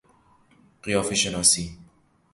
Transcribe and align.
قیافه 0.83 1.15
شناسی 1.15 1.77